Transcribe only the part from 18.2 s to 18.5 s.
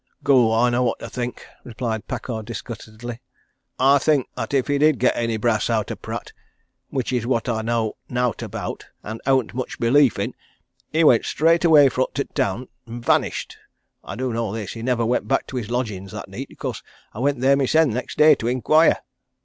to